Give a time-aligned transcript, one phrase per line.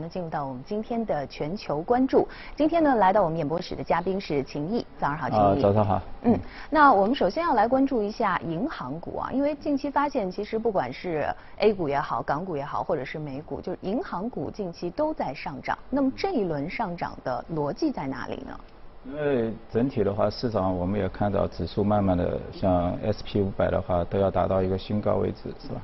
[0.00, 2.26] 那进入到我们今天的全球关注。
[2.56, 5.62] 今天呢，来到我们演播室的嘉宾是秦毅，早上好，秦毅。
[5.62, 6.00] 早上好。
[6.22, 6.38] 嗯，
[6.70, 11.26] 那我们首先要来关注一下银行股啊，因为近期发现，其实不管是
[11.58, 15.76] A 股也好，港股也好，或者是美股，就是银行股近期都在上涨。
[15.90, 18.58] 那么这一轮上涨的逻辑在哪里呢？
[19.04, 25.80] 因为整体的话，市场我们也看到指数慢慢的，像 SP 五百的话，都要达到一个新高位置，是吧？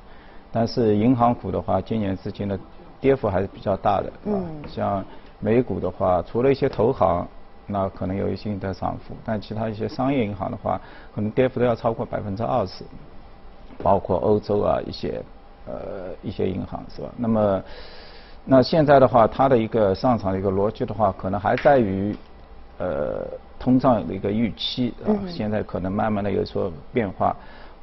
[0.53, 2.59] 但是银行股的话，今年至今的。
[3.01, 5.05] 跌幅还是比较大的，嗯，像
[5.41, 7.27] 美股的话，除了一些投行，
[7.67, 10.81] 那可能有一些的涨幅，但其他一些商业银行的话，
[11.15, 12.85] 可能跌幅都要超过百分之二十，
[13.83, 15.23] 包括欧洲啊一些
[15.67, 17.09] 呃一些银行是吧？
[17.17, 17.63] 那么
[18.45, 22.17] 那现在的话，它的一个上涨的一个逻辑的话，可能还在于
[22.79, 23.27] 呃
[23.59, 27.37] 通胀的一个预期啊，现在可能慢慢的有所变化。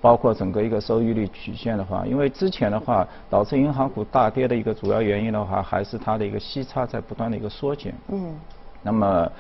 [0.03, 7.95] 包括整个一个收益率曲线的话，因为之前的话导致银行股大跌的一个主要原因的话，还是它的一个息差在不断的一个缩减。
[8.09, 8.35] 嗯。
[8.81, 9.31] 那么，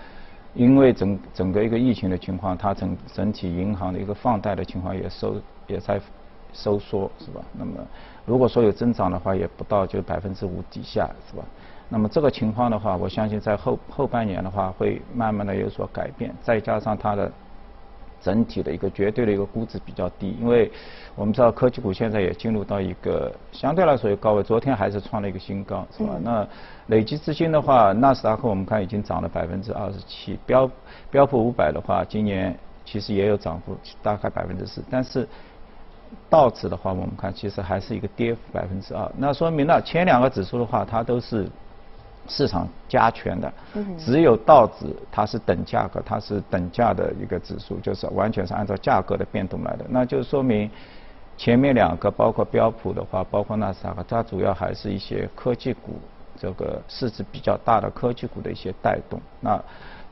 [0.53, 5.35] 因为整整个一个疫情的情况，它整整体银行的一个放贷的情况也收
[5.67, 5.99] 也在
[6.53, 7.43] 收缩，是吧？
[7.51, 7.73] 那么，
[8.25, 11.43] 如果说有增长的话，也不到就百分之五底下，是吧？
[11.89, 17.29] 那么这个情况的话，我相信在后后半年的话会慢慢的有所改变，再加上它的。
[18.23, 20.71] 整体的一个绝对的一个估值比较低，因为
[21.13, 26.13] 我们知道科技股现在也进入到一个相对来说高位，昨天还是创了一个新高，是吧？
[26.21, 26.47] 那
[26.87, 30.71] 累计资金的话，纳斯达克我们看已经涨了百分之二十七，标
[31.11, 35.27] 标普五百的话，今年其实也有涨幅，大概百分之四，但是
[36.29, 41.47] 道指的话，我们看其实还是一个跌幅百分之二，那说明了前两个指数的话，它都是。
[42.27, 43.53] 市场加权的，
[43.97, 49.85] 只有道指它是等价格，它是等价的一个指数，就是完全是按照价格的变动来的。
[49.89, 50.69] 那就说明
[51.37, 55.99] 前面两个，包括标普的话，包括纳斯达克，它主要还是一些科技股，
[56.37, 59.19] 这个市值比较大的科技股的一些带动。
[59.41, 59.61] 那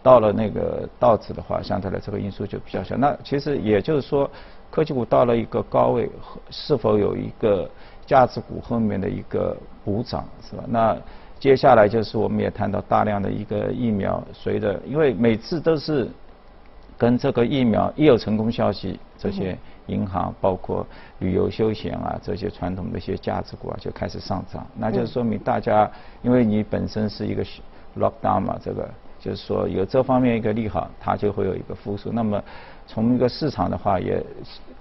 [0.04, 2.98] 到了那个道指的话，相对来这个因素就比较小。
[2.98, 4.30] 那其实也就是说，
[4.70, 6.10] 科技股到了一个高位，
[6.50, 7.70] 是否有一个
[8.06, 9.56] 价值股后面的一个
[9.86, 10.64] 补涨，是吧？
[10.68, 10.98] 那
[11.42, 16.08] 接下来就是我们也谈到大量的一个疫苗，随着因为每次都是
[17.00, 19.58] 跟这个疫苗一有成功消息，这些
[19.88, 20.86] 银行包括
[21.18, 25.90] 旅游休闲啊这些传统的一些价值股啊就开始上涨，那就说明大家
[26.22, 27.44] 因为你本身是一个
[27.98, 28.88] lockdown 嘛，这个
[29.20, 32.12] 就是说有这方面一个利好，它就会有一个复苏。
[32.12, 32.40] 那么
[32.86, 34.24] 从一个市场的话也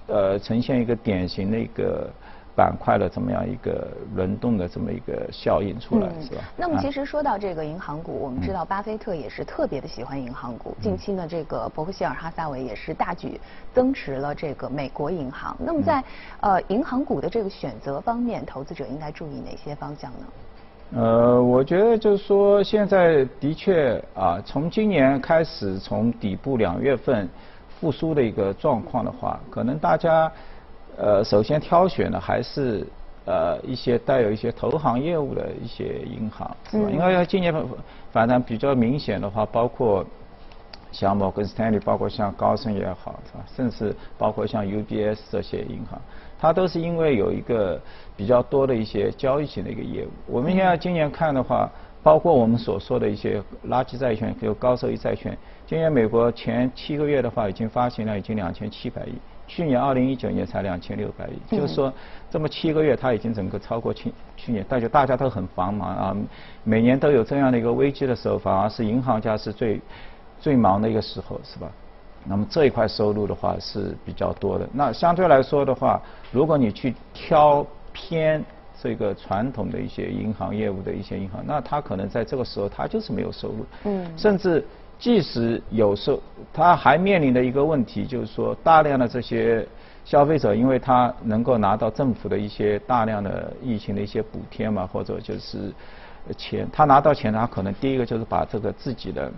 [0.09, 2.11] 呃呈现一个典型的一个。
[2.57, 6.43] 板块的这么样一个轮动的这么一个效应出来，是吧？
[6.57, 10.77] 那么其实说到这个银行股，我们知道巴菲特也是特别的喜欢银行股。
[10.81, 13.41] 近期呢，这个伯克希尔哈撒韦也是大举
[13.73, 15.57] 增持了这个美国银行。
[15.59, 16.03] 那么在
[16.41, 20.27] 呃银行股的这个选择方面，投资者应该注意哪些方向呢？
[20.97, 27.29] 呃，我觉得就是说，现在的确啊，从今年开始，从底部两月份
[27.69, 30.31] 复苏的一个状况的话，可能大家。
[31.03, 32.87] 呃，首先挑选的还是
[33.25, 36.91] 呃一些带有一些投行业务的一些银行，是吧？
[36.91, 37.65] 因为今年反
[38.13, 40.05] 反弹比较明显的话，包括
[40.93, 43.45] 像摩根斯坦利，包括像高盛也好，是吧？
[43.57, 45.99] 甚至包括像 UBS 这些银行，
[46.39, 47.81] 它都是因为有一个
[48.15, 50.11] 比较多的一些交易型的一个业务。
[50.27, 51.71] 我们现在今年看的话，
[52.03, 55.35] 包括我们所说的一些垃圾债券，有高收益债券，
[55.67, 59.15] 今年美国前七个月的话，已经发行了已经两千七百亿。
[59.51, 61.93] 去年二零一九年才两千六百亿，就是说
[62.31, 66.17] 这么七个月，它已经整个超过去去年，大家大家都很繁忙啊，
[66.63, 69.81] 每年都有这样的一个危机的时候，反而是银行家是最
[70.39, 71.69] 最忙的一个时候，是吧？
[72.25, 74.69] 那么这一块收入的话是比较多的。
[74.73, 76.01] 那相对来说的话，
[76.31, 78.45] 如果你去挑偏
[78.81, 84.65] 这个传统的一些银行业务的一些银行，那它可能在这个时候它就是没有收入，嗯，甚至。
[85.01, 86.21] 即使有时候，
[86.53, 89.67] 他还面临的一个问题就是说，大量的这些
[90.05, 95.73] 消费者，因为他能够拿到政府的一些大量的疫情的一些补贴嘛，或者就是
[96.37, 99.33] 钱，他拿到钱，他可能第一个就是把这个自己的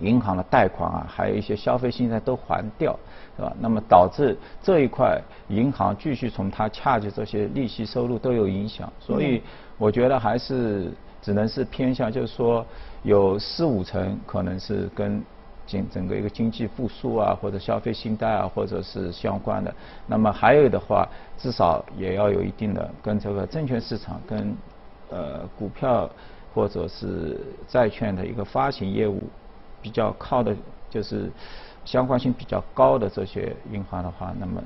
[0.00, 2.96] 银行的贷款啊，还有一些消费信贷都还掉，
[3.36, 3.52] 是吧？
[3.58, 9.42] 那么导致这一块银行继续从他恰的这些利息收入都有影响，所以
[9.78, 10.92] 我觉得还是。
[11.22, 12.64] 只能是偏向，就是说
[13.02, 15.22] 有四五成可能是跟
[15.66, 19.74] 经整个一个经济复苏啊，或者消费信贷啊，或者是相关的。
[20.06, 24.54] 那么还有的话，至少也要有一定的跟这个证券市场、跟
[25.10, 26.08] 呃股票
[26.54, 29.22] 或者是债券的一个发行业务
[29.82, 30.54] 比较靠的，
[30.88, 31.30] 就是
[31.84, 34.62] 相关性比较高的这些银行的话，那么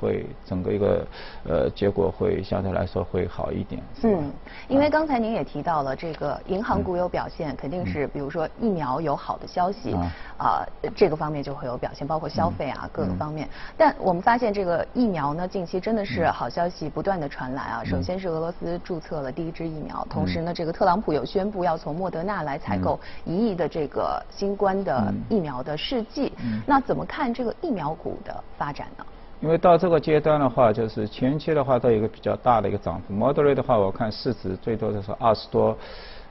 [0.00, 1.06] 会整个一个
[1.44, 3.82] 呃结果会相对来说会好一点。
[4.02, 4.32] 嗯，
[4.68, 9.94] 因为刚才您也提到了这个银行股有表现，肯定是比如说疫苗有好的消息
[10.38, 10.64] 啊，
[10.96, 13.48] 这个方面就会有表现，包括消费啊各个方面。
[13.76, 17.82] 但我们发现这个疫苗呢，近期真的是好消息不断的传来啊。
[17.84, 26.32] 首先是俄罗斯注册了第一支疫苗，同时呢，这个特朗普有宣布要从莫德纳来采购一亿的这个新冠的疫苗的试剂。
[26.66, 29.04] 那怎么看这个疫苗股的发展呢？
[29.40, 33.14] 因为到这个阶段的话，就是前期的话都有一个比较大的一个涨幅。
[33.14, 35.76] 莫德瑞的话，我看市值最多的是二十多，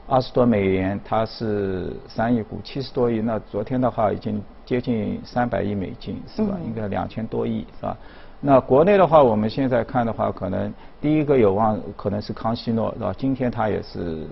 [0.08, 3.20] 二十多美元，它是三亿股，七十多亿。
[3.20, 6.56] 那昨天的话已经接近三百亿美金，是吧？
[6.64, 7.98] 应该两千多亿，是吧？
[8.42, 10.72] 那国内的话，我们现在看的话，可能
[11.02, 13.14] 第一个有望可能是康希诺，是吧？
[13.18, 14.28] 今天它也是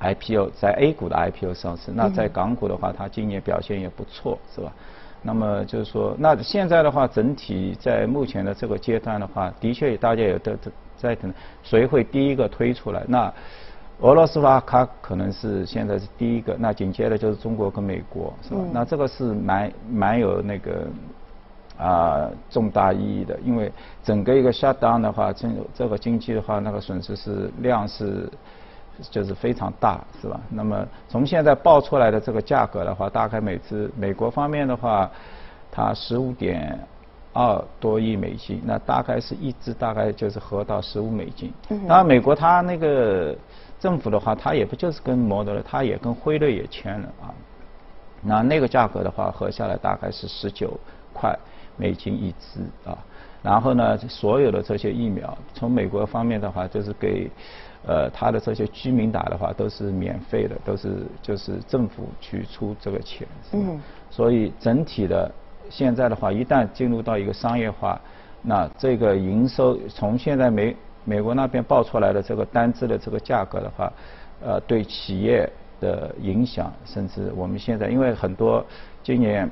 [0.00, 1.92] IPO 在 A 股的 IPO 上市。
[1.94, 4.72] 那在港股的话，它今年表现也不错，是吧？
[5.22, 10.52] 那么就是说，那现在的话，整体在目前的这个阶段的话，的确大家也都
[10.96, 11.32] 在等
[11.62, 13.02] 谁会第一个推出来。
[13.06, 13.32] 那
[14.00, 18.60] 俄罗斯吧，它可能是现在是第一个，那紧接着就是中国跟美国，是吧？
[18.72, 20.86] 那这个是蛮蛮有那个
[21.78, 23.70] 啊重大意义的，因为
[24.02, 28.28] 整个一个 shutdown 的话，这这个经济的话，那个损失是量是。
[29.10, 30.40] 就是非常大，是吧？
[30.50, 35.10] 那么从现在报出来的这个价格的话，大概每支美国方面的话，
[35.70, 36.78] 它十五点
[37.32, 41.52] 二多亿美金，那大概是一支大概就是合到十五美金。
[41.88, 43.36] 当然，美国它那个
[43.78, 47.32] 政府的话，它也不就是跟摩德了，它也跟辉瑞也签了啊。
[48.22, 50.78] 那那个价格的话，合下来大概是十九
[51.12, 51.34] 块
[51.76, 52.98] 美金一支啊。
[53.42, 57.30] 然后呢，所有的这些疫苗，从美国方面的话，就是给。
[57.86, 63.80] 呃，他的这些居民打的话都是免费的，都是就是政府去出这个钱，嗯，
[64.10, 65.32] 所以整体的
[65.70, 67.98] 现在的话，一旦进入到一个商业化，
[68.42, 73.90] 那这个营收从现在美美国那边报出来的这个单支的这个价格的话，
[74.42, 75.50] 呃，对企业
[75.80, 78.62] 的影响，甚至我们现在因为很多
[79.02, 79.50] 今年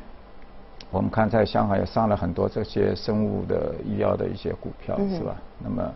[0.90, 5.34] 我们看在香港也上了很多这些生物的医药的一些股票，是吧？
[5.64, 5.90] 那么。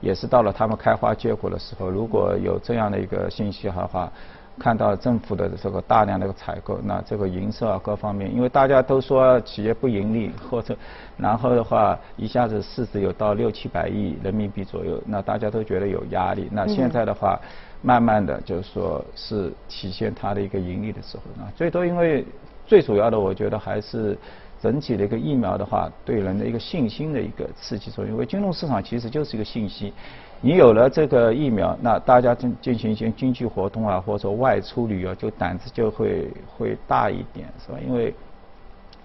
[0.00, 4.10] 也是到了他们开花结果的时候，如果有这样的一个信息的话，
[4.58, 10.76] 看到政府的这个大量的采购，那这个营收啊各方面，因为大家都说企业不盈利，或者
[11.16, 16.48] 然后的话一下子市值有到六七百亿人民币左右，那大家都觉得有压力。
[16.50, 17.38] 那现在的话，
[17.82, 22.24] 慢慢的就是说是体现它的一个盈利的时候，那最多因为
[22.66, 24.18] 最主要的，我觉得还是。
[24.60, 28.12] 整体的一个疫苗的话，对人的一个信心的一个刺激作用。
[28.12, 29.92] 因为金融市场其实就是一个信息，
[30.40, 37.78] 你有了这个疫苗，那大家进进行一些经济活动啊，或者说外出旅游，就胆子就会会大一点，是吧？
[37.86, 38.12] 因为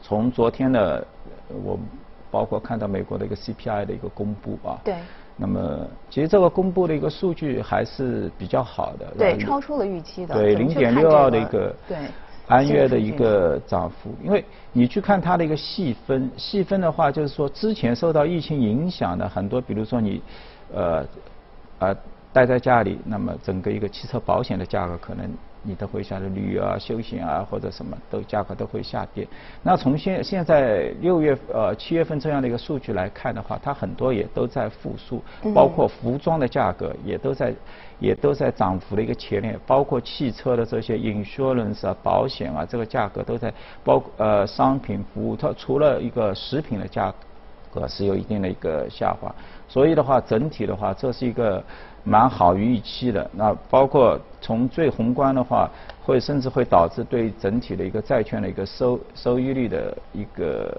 [0.02, 1.06] 从昨天的
[1.64, 1.78] 我
[2.32, 4.96] 包括看到美国的一个 CPI 的一个公布啊，对，
[5.38, 11.98] 那么其实这个公布的一个数据还是比较好的，对，超出了预期的，对，零点六二的一个，对。
[12.48, 20.22] 按月的一个涨幅，因为你去看它的一个细分，细分的话就是说，之前受到疫情影响的很多，比如说你，
[20.74, 21.06] 呃，
[21.80, 21.96] 呃，
[22.34, 25.30] 待在家里，那么整个一个汽车保险的价格可能。
[25.64, 29.26] 你都会下的旅游啊、休闲啊或者什么都价格都会下跌。
[29.62, 35.24] 那从现现在六月呃七月份这样的一个数据来看的话，它很多也都在复苏，
[35.56, 37.54] 包括服装的价格也都在
[38.00, 43.54] 也都在涨幅的一个前列，包括汽车的这些 insurance 啊保险啊这个价格都在
[43.84, 47.14] 包呃商品服务，它除了一个食品的价
[47.74, 49.34] 格是有一定的一个下滑，
[49.70, 51.64] 所以的话整体的话这是一个。
[52.04, 55.70] 蛮好于预期的，那包括从最宏观的话，
[56.04, 60.76] 会甚至会导致对整体的一个债券的一个收收益率的一个，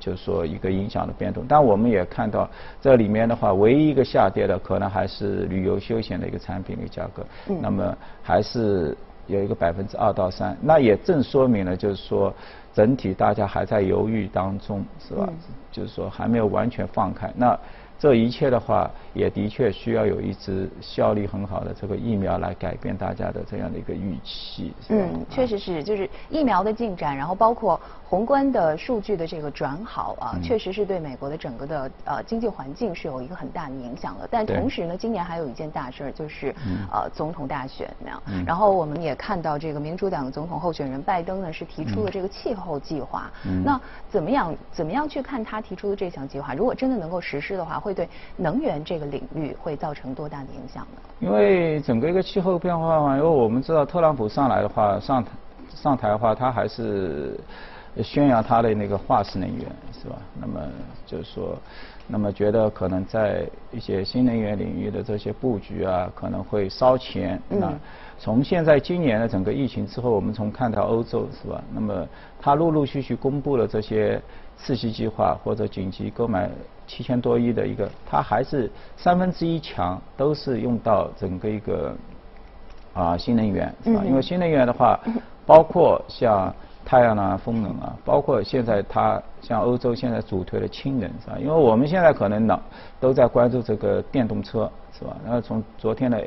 [0.00, 1.44] 就是说一个影响的变动。
[1.48, 7.24] 但我们也看到这里面的话，唯一一个下跌的可能还是旅游休闲的一个产品的价格，
[7.60, 8.96] 那么还是
[9.28, 10.56] 有一个百分之二到三。
[10.60, 12.34] 那也正说明了，就是说
[12.74, 15.28] 整体大家还在犹豫当中，是吧？
[15.70, 17.32] 就是说还没有完全放开。
[17.36, 17.56] 那
[17.98, 24.72] 这一切的话，也的确需要有一支效力很好的这个疫苗来改变大家的这样的一个预期。
[24.88, 34.28] 嗯，确实是，就是疫苗的进展，然后包括宏观的数据的这个转好啊，确实是对美国的整个的呃经济环境是有一个很大的影响的。
[34.30, 36.54] 但同时呢，今年还有一件大事儿，就是
[36.92, 38.22] 呃总统大选那样。
[38.46, 43.28] 然后我们也看到这个民主党的总统候选人拜登呢是提出了这个气候计划。
[43.64, 46.54] 那怎么样怎么样去看他提出的这项计划？
[46.54, 51.00] 如果真的能够实施的话，会对能源这个领域会造成多大的影响呢？
[51.20, 55.24] 因为整个一个气候变化嘛，因为我们知道特朗普上来的话，上
[55.74, 57.38] 上台的话，他还是
[58.02, 60.16] 宣扬他的那个化石能源，是吧？
[60.40, 60.60] 那么
[61.04, 61.56] 就是说，
[62.06, 67.40] 那么觉得可能在一些新能源领域的这些布局啊，可能会烧钱。
[67.48, 67.72] 那
[68.18, 71.62] 从现在今年的整个疫情之后，我们从看到欧洲，是吧？
[71.72, 72.06] 那么
[72.40, 74.20] 它陆陆续续公布了这些
[74.56, 76.48] 刺激计划或者紧急购买
[76.86, 81.94] 七千多亿的一个，它还是三分之一强都是用到整个一个
[82.94, 84.02] 啊新能源，是吧？
[84.04, 84.98] 因为新能源的话，
[85.46, 86.54] 包括像。
[86.84, 91.36] 太阳能、风能啊，包括现在它像欧洲现在主推的氢能是吧？
[91.38, 92.58] 因为我们现在可能呢
[92.98, 95.14] 都在关注这个电动车是吧？
[95.22, 96.18] 然后从昨天的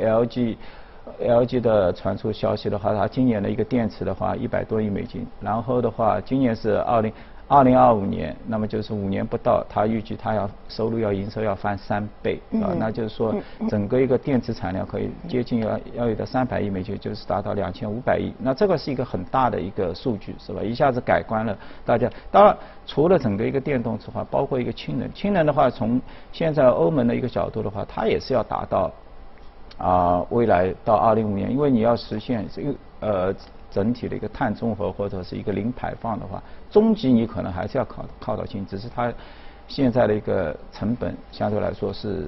[1.20, 7.12] LG，LG 的传出消息的话，它今年的一个电池的话一百多亿美金，然后的话今年是二零。
[7.54, 13.36] 二零二五年，那么就是五年不到，它预计它要收入要营收要翻三倍啊，那就是说
[13.68, 20.62] 整个一个电池产量可以接近要要有的三百亿美金，就是达到两千五百亿，那这个是一个很大的一个数据是吧？
[20.64, 21.54] 一下子改观了
[21.84, 22.10] 大家。
[22.32, 26.02] 当然，除了整个一个电动车的话，包括一个氢能，氢能的话，从
[26.32, 28.90] 现在欧盟的一个角度的话，它也是要达到
[29.82, 33.36] 啊未来到二零五年，因为你要实现这个呃。
[33.74, 39.10] 整体的一个碳中和或者是一个零排放的话，终极你可能还是要靠靠到氢，只是它
[39.66, 42.28] 现在的一个成本相对来说是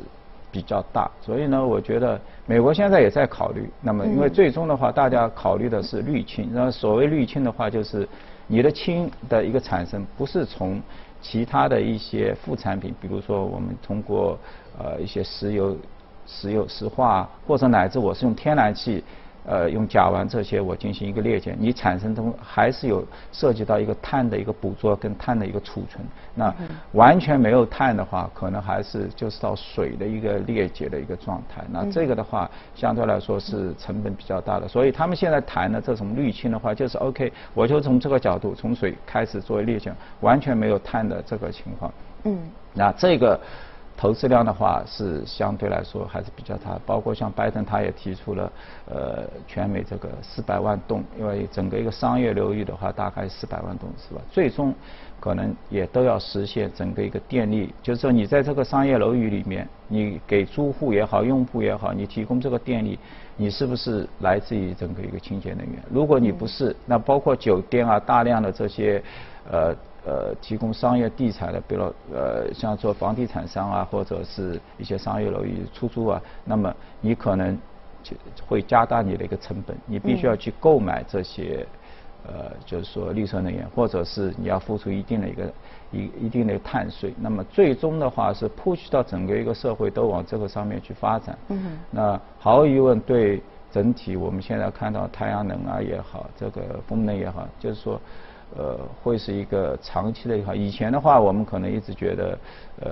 [0.54, 3.70] 比较大，所以呢，我觉得美国现在也在考虑。
[3.82, 6.48] 那么，因为最终的话，大家考虑的是滤氢。
[6.54, 8.08] 那所谓滤氢的话，就是
[8.48, 10.82] 你的氢的一个产生不是从
[11.22, 14.40] 其他的一些副产品，比如说我们通过
[14.80, 15.76] 呃一些石油、
[16.26, 19.04] 石油石化，或者乃至我是用天然气。
[19.46, 26.02] 呃，用甲烷这些我进行一个裂解，你产生中还是有涉及到一个碳的一个捕捉跟碳的一个储存。
[26.34, 26.56] 那
[26.94, 31.62] 完全没有碳的话，可能还是就是到水的一个裂解的一个状态。
[31.70, 34.68] 那这个的话，相对来说是成本比较大的。
[34.70, 41.92] 所以他们现在谈的这种滤氢的话，就是 OK，我就从这个角度，从水开始作为裂解，完全没有碳的这个情况。
[42.24, 42.40] 嗯。
[42.74, 43.38] 那这个。
[43.96, 48.52] 投资量的话是相对来说还是比较大，包括像拜登他也提出了，
[48.90, 54.22] 呃，全美这个四百万栋，因为整个一个商业流域的话大概四百万栋是吧？
[54.30, 54.74] 最终
[55.20, 63.00] 可能也都要实现整个一个电力，就是说你在这个商业楼宇里面，你给租户也好，用户也好，你提供这个电力，
[63.38, 65.82] 你是不是来自于整个一个清洁能源？
[65.90, 69.02] 如果你不是，那包括酒店啊，大量的这些，
[69.50, 69.74] 呃。
[70.06, 71.84] 呃，提供商业地产的，比如
[72.14, 77.58] 呃，像做房地产商啊，或者是一些商业楼宇出租啊，那么你可能
[78.04, 78.14] 就
[78.46, 81.66] 会加大你的一个成本，你必须要去购买这些，
[82.28, 85.54] 呃，就是说绿色能源，或者是你要付出一定的一个
[85.94, 91.38] 一一定的碳税，那么最终的话是 push 到整个一个社会都往这个上面去发展。
[91.48, 91.80] 嗯。
[91.90, 93.42] 那毫无疑问，对
[93.72, 97.98] 整体我们现在看到太阳能啊也好，这个风能也好，就是说。
[98.56, 100.56] 呃，会是一个长期的一个。
[100.56, 102.38] 以前的话，我们可能一直觉得，
[102.82, 102.92] 呃，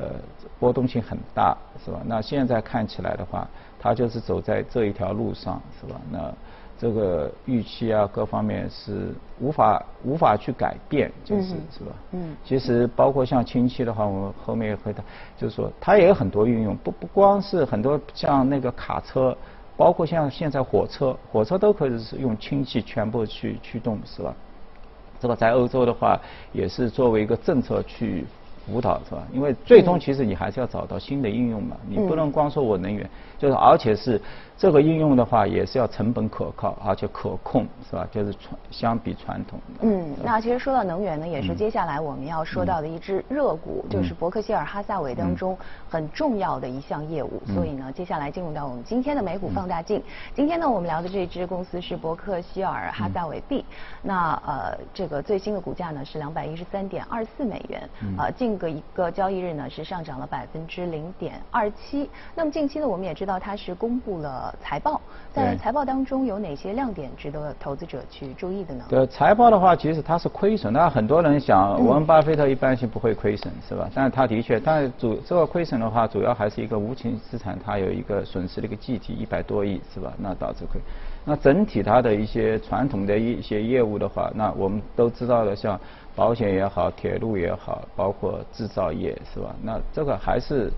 [0.59, 2.01] 波动性很大，是吧？
[2.05, 3.47] 那现在看起来的话，
[3.79, 5.99] 它就是走在这一条路上，是吧？
[6.11, 6.33] 那
[6.79, 11.91] 这个预期啊，各方面是无法无法去改变，就是是吧？
[12.13, 12.35] 嗯。
[12.43, 15.05] 其实包括像氢气的话，我们后面也会谈，
[15.37, 19.37] 就是说它也有很多运用，不不光是很多像那个卡车，
[19.77, 24.33] 包括像现在火车，火车都可以是用氢气全部去驱动，是吧？
[25.21, 26.19] 这个在欧洲的话，
[26.51, 28.25] 也是作为一个政策去
[28.65, 29.23] 辅导，是吧？
[29.33, 34.21] 因为最终其实你还是要找到新的应用嘛，你不能光说我能源，就是而且是。
[34.57, 38.07] 这个应用的话也是要成本可靠，而且可控，是吧？
[38.11, 39.59] 就是传相比传统。
[39.79, 45.57] 嗯，那其实说到能源呢，也是接下来我们要说到的一只热股，就是伯克希尔哈萨韦当中
[45.89, 47.41] 很重要的一项业务。
[47.47, 49.99] 所以呢，接下来进入到我们今天的美股放大镜。
[50.35, 53.65] 今天呢，我们聊的这支公司是伯克希尔哈萨韦 B。
[54.03, 62.09] 那呃，这个最新的股价呢是两百一十三点二四美元，呃，近个一个交易日呢是上涨了百分之零点二七。
[62.35, 64.53] 那么近期呢，我们也知道它是公布了。
[64.61, 64.99] 财报
[65.33, 68.85] 在财报当中有哪些亮点值得投资者去注意的呢？
[68.89, 70.71] 对财报的话，其实它是亏损。
[70.71, 73.89] 那很多人想，我们巴菲特一般性不会亏损，是吧？
[73.93, 80.13] 但是他的确，但是主这个亏损的话，主要还是一个无形资产，它有一个损失的一个计提一百多亿，是吧？
[80.17, 80.79] 那导致亏。
[81.23, 85.79] 那整体它的一些传统的一些业务的话，那我们都知道的，像
[86.15, 89.55] 保险也好，铁路也好，包括制造业，是吧？
[89.63, 90.71] 那这个还是。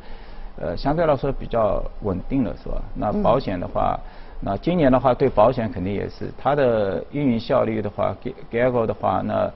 [0.56, 2.80] 呃，相对来说比较稳定了，是吧？
[2.94, 4.00] 那保险的话，
[4.40, 9.52] 那今年的话，对保险肯定也是它的运营效率的话 g a g o 的话，那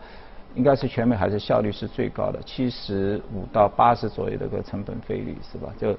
[0.55, 5.71] 应该是全美还是效率是最高的，七十五到八十左右的个成本费率，是吧？
[5.79, 5.95] 就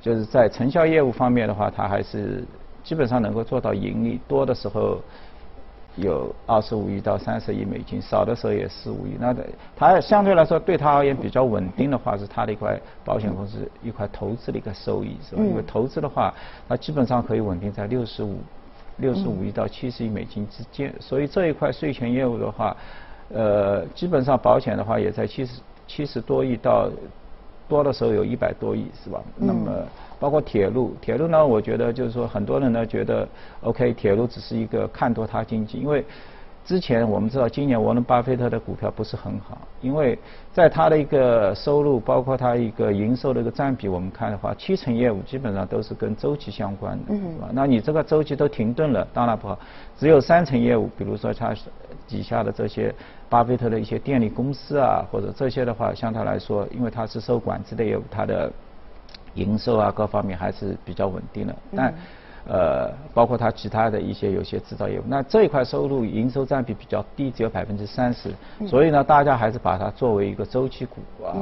[0.00, 2.42] 就是在成效业务方面的话，它还是
[2.82, 4.98] 基本上能够做到盈利，多的时候
[6.00, 9.16] 有二十五亿到三十亿美金，少的时候也十五亿。
[9.18, 9.34] 那
[9.76, 15.42] 它相对来说对它而言比较稳定的话，是它的一块保险公司一块投资的一个收益，是吧？
[15.42, 16.32] 因为投资的话，
[16.68, 18.38] 它基本上可以稳定在六十五
[18.98, 20.94] 六十五亿到七十亿美金之间。
[21.00, 22.76] 所以这一块税前业务的话，
[23.30, 26.88] 呃，基本上保险的话也在七十七十多亿到
[27.68, 29.20] 多的时候有一百多亿，是吧？
[29.36, 29.70] 那么。
[30.20, 33.28] 包括铁路，铁路呢，我觉得就是说，很多人呢觉得
[33.60, 36.04] ，OK，铁路只是一个看多它经济，因为
[36.64, 40.18] 之前我们知道，今年沃伦巴菲特的股票不是很好，因为
[40.52, 47.48] 在他的一个收入，包括他一个营收的一个占比，我们看的话，七成业务基本上都是跟周期相关的，是吧？
[47.52, 49.56] 那你这个周期都停顿了，当然不好。
[49.96, 51.54] 只有三成业务，比如说他
[52.08, 52.92] 底下的这些
[53.28, 58.50] 巴菲特的一些电力公司啊，或者这些的话，相对来说，因为它是受管制的业务，它的。
[59.34, 61.94] 营收啊，各方面还是比较稳定的，但
[62.48, 68.30] 呃，包括它其他的一些有些制造业务，那这一块收入营收占比比较低，只有百分之三十，
[68.66, 71.36] 所以呢，大家还是把它作为一个周期股啊。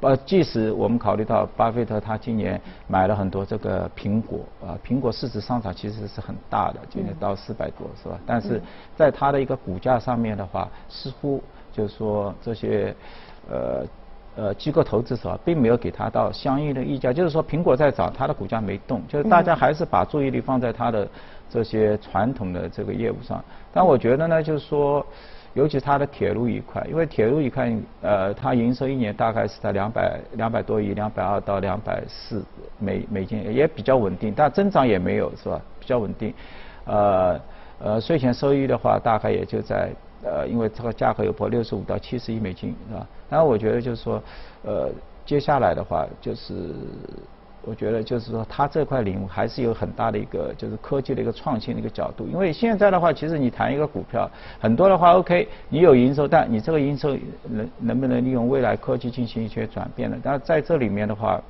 [0.00, 8.16] 呃，即使我们考虑到巴菲特他今年买了很多这个苹果啊，苹果市值上涨其实是很大的，今年到四百多是吧？
[8.24, 8.62] 但是
[8.94, 11.42] 在它的一个股价上面的话，似乎
[11.72, 12.94] 就是说这些
[13.50, 13.84] 呃。
[14.36, 21.08] 呃，机构投资者并没有给它到相应的溢价，就是说苹果在涨，它的股价没动，就是大家还是把注意力放在它的
[21.48, 23.40] 这些传统的这个业务上。
[23.72, 25.06] 但我觉得呢，就是说，
[25.52, 27.72] 尤其它的铁路一块，因为铁路一块，
[28.02, 32.42] 呃，它营收一年大概是在两百两百多亿，两百二到两百四
[32.80, 35.60] 美美金，也比较稳定，但增长也没有是吧？
[35.78, 36.34] 比较稳定。
[36.86, 37.40] 呃
[37.78, 39.90] 呃，税前收益的话，大概也就在。
[40.24, 43.06] 呃，因为这个价格有破六十五到七十亿美金，是吧？
[43.28, 44.22] 然后我觉得就是说，
[44.62, 44.90] 呃，
[45.26, 46.52] 接下来的话，就是
[47.62, 52.26] 我觉得就是说，它这块领域还是有很大的一个就是科技的一个创新的一个角度。
[52.26, 57.16] 因为现在的话，其实你谈一个股票，很多的话，OK，你有营收，但你这个营收
[57.48, 60.16] 能能不能利用未来科技进行一些转变呢？
[60.22, 61.40] 但在这里面的话，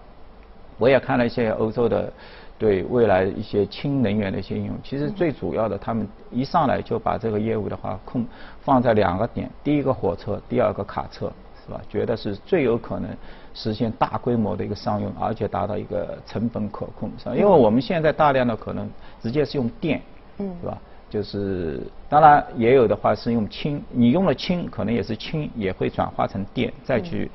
[0.78, 2.12] 我也看了一些欧洲的。
[2.58, 8.24] 对未来一些氢能源的一些应用，其实最主要的，他们一上来就把这个业务的话控
[8.60, 11.30] 放在两个点，第一个火车，第二个卡车，
[11.66, 11.80] 是吧？
[11.88, 13.10] 觉得是最有可能
[13.54, 17.34] 实现大规模的一个商用，而且达到一个成本可控，是吧？
[17.34, 18.88] 因为我们现在大量的可能
[19.20, 20.00] 直接是用电，
[20.38, 20.78] 嗯，是吧？
[21.10, 27.30] 就是当然也有的话是用氢，你用了氢，可能也是氢也会转化成电再去。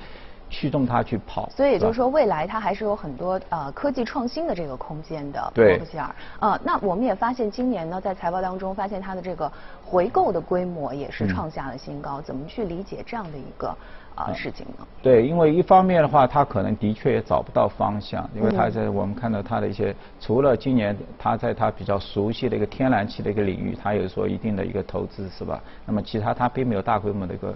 [0.50, 5.52] 驱动它去跑，所以也就是说，未来它还是有很多呃科技创新的这个空间的。
[5.54, 5.78] 对。
[5.78, 9.52] 伯克希尔，呃，那我们也发现今年呢，在财报当中发现它的这个
[9.86, 13.76] 回购的规模也是创下了新高，怎么去理解这样的一个？
[14.16, 14.86] 啊，事情呢？
[15.02, 25.62] 对，因为一方面的话，他可能的确也找不到方向，因为他在我们看到他的一些，除了今年他在他比较熟悉的一个天然气的一个领域，他有说一定的一个投资是吧？
[25.86, 27.56] 那么其他他并没有大规模的一个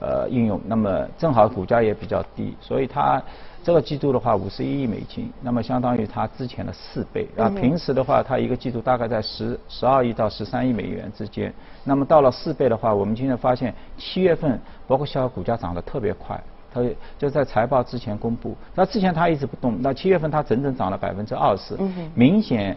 [0.00, 3.22] 呃应用，那么正好股价也比较低，所以他。
[3.64, 7.26] 这个季度的话，五十一亿美金，那么相当于它之前的四倍。
[7.34, 11.50] 啊，平时的话，它一个季度大概在十十二亿到十三亿美元之间。
[11.82, 16.38] 那么到了四倍的话，我们今天发现七月份包括小股价涨得特别快，
[16.74, 16.82] 它
[17.18, 18.54] 就在财报之前公布。
[18.74, 21.74] 那之前它一直不动，那七月份它整整涨了百分之二十，
[22.14, 22.76] 明显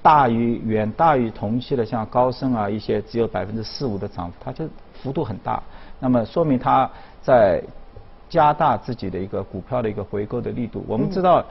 [0.00, 4.64] 大于远大于同期的像高盛啊一些只有百分之四五的涨幅，它就
[5.02, 5.60] 幅度很大。
[5.98, 6.88] 那么说明它
[7.20, 7.60] 在。
[8.30, 10.82] 加大自己的一个股票的一个回购的力度。
[10.86, 11.44] 我们知道，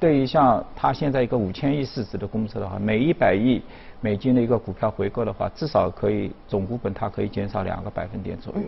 [0.00, 3.62] 对于像它现在一个五千亿市值的公司的话，每一百亿
[4.00, 8.62] 美金的一个股票回购的话，至少可以总股本它可以减少两个百分点左右。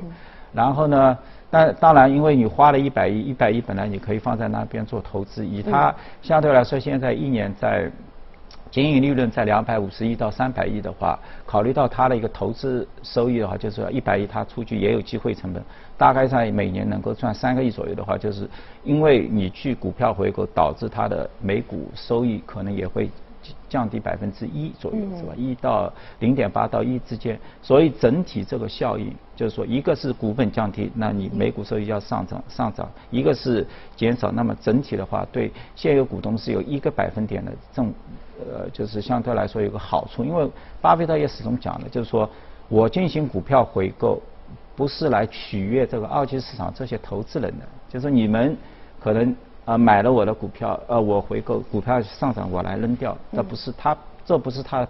[0.52, 1.18] 然后呢，
[1.50, 7.90] 但当然，因为你花了一百亿，一百亿本来你可以放在那边做投资，以它相对来说现在一年在。
[8.74, 15.62] 经营利润在两百五十亿到三百亿的话，考虑到它的一个投资收益的话，就是说一百亿它出去也有机会成本，
[15.96, 18.50] 大概在每年能够赚三个亿左右的话，就是
[18.82, 23.08] 因为你去股票回购，导致它的每股收益可能也会。
[23.68, 25.34] 降低百分之一左右是吧？
[25.36, 37.92] 一到零点八到一之间，所以整体这个效应就是说，一个是股本降低，那你每股收益要上涨上涨；一个是减少，那么整体的话对现有股东是有一个百分点的正，
[38.38, 40.24] 呃，就是相对来说有个好处。
[40.24, 40.48] 因为
[40.80, 42.28] 巴菲特也始终讲的，就是说
[42.68, 44.20] 我进行股票回购，
[44.74, 48.56] 不是来取悦这个二级市场这些投资人的，就是你们
[49.00, 49.34] 可能。
[49.66, 54.86] 啊，买了我的股票，呃，我回购股票上涨，我来扔掉，这不是他，这不是他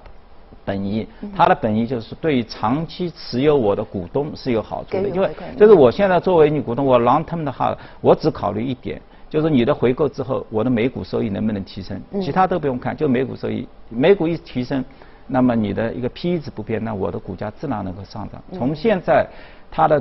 [0.65, 9.01] 本意，他的本意就是对于长期持有我的股东是有好处的，因为就是我现在作为你股东，我 long term 的话，我只考虑一点，
[9.35, 14.85] 就是你的回购之后，我的每股收益能不能提升，其他都不用看，就每股收益，每股一提升，
[15.27, 18.41] 那么你的一个 P E 值不变，那我的股价自然能够上涨。
[18.53, 19.27] 从现在
[19.73, 20.01] 它的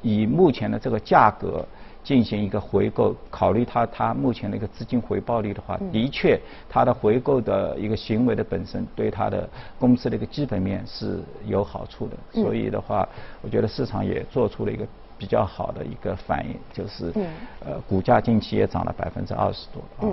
[0.00, 1.66] 以目前的这个价格。
[2.04, 9.46] 进行一个回购，考虑它它目前的一个资金回报率的话，的确它的回购的一个行为的本身对它的
[9.78, 13.06] 公司的一个基本面是有好处的，所以的话，
[13.42, 14.86] 我觉得市场也做出了一个
[15.18, 17.12] 比较好的一个反应，就是
[17.66, 19.82] 呃股价近期也涨了百分之二十多。